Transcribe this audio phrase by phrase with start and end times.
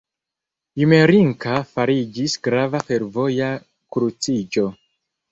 [0.83, 3.49] Jmerinka fariĝis grava fervoja
[3.97, 4.65] kruciĝo.